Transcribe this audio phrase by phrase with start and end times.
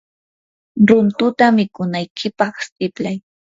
[0.87, 3.17] runtuta mikunaykipaq siplay.